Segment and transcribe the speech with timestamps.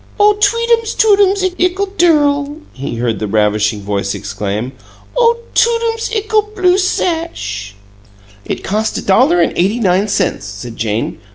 [0.19, 4.71] "Oh, tweetums tootums ickle dirl!" he heard the ravishing voice exclaim.
[5.15, 7.75] "Oh, tootums ickle blue sash!"
[8.43, 11.19] "It cost a dollar and eighty nine cents," said Jane.